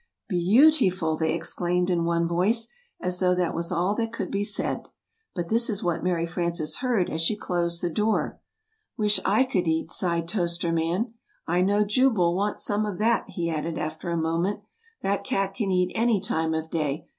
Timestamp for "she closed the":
7.21-7.89